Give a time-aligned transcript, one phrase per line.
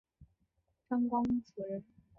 [0.89, 1.83] 张光辅人。